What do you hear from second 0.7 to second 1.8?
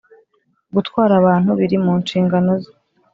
gutwara abantu biri